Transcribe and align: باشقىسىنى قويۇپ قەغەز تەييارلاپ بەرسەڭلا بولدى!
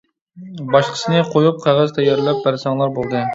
باشقىسىنى 0.75 1.19
قويۇپ 1.33 1.59
قەغەز 1.67 1.93
تەييارلاپ 1.99 2.41
بەرسەڭلا 2.47 2.91
بولدى! 2.99 3.23